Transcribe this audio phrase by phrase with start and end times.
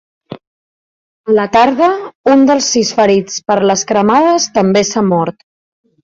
[1.31, 1.89] A la tarda,
[2.35, 5.45] un dels sis ferits per les cremades també s’ha mort.